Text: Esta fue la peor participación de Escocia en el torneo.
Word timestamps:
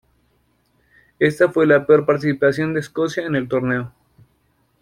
Esta 1.19 1.49
fue 1.51 1.67
la 1.67 1.85
peor 1.85 2.07
participación 2.07 2.73
de 2.73 2.79
Escocia 2.79 3.23
en 3.23 3.35
el 3.35 3.47
torneo. 3.47 3.93